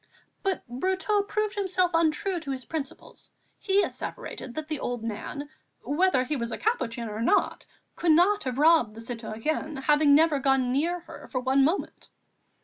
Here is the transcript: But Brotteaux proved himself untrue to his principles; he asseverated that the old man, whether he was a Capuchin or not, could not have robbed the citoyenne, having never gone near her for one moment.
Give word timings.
But 0.41 0.63
Brotteaux 0.67 1.21
proved 1.27 1.53
himself 1.53 1.91
untrue 1.93 2.39
to 2.39 2.49
his 2.49 2.65
principles; 2.65 3.29
he 3.59 3.83
asseverated 3.83 4.55
that 4.55 4.67
the 4.67 4.79
old 4.79 5.03
man, 5.03 5.47
whether 5.83 6.23
he 6.23 6.35
was 6.35 6.51
a 6.51 6.57
Capuchin 6.57 7.07
or 7.07 7.21
not, 7.21 7.67
could 7.95 8.13
not 8.13 8.45
have 8.45 8.57
robbed 8.57 8.95
the 8.95 8.99
citoyenne, 9.01 9.75
having 9.83 10.15
never 10.15 10.39
gone 10.39 10.71
near 10.71 11.01
her 11.01 11.27
for 11.31 11.39
one 11.39 11.63
moment. 11.63 12.09